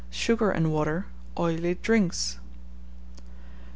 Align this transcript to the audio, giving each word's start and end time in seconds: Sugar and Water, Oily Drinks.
Sugar 0.09 0.49
and 0.49 0.73
Water, 0.73 1.05
Oily 1.37 1.75
Drinks. 1.75 2.39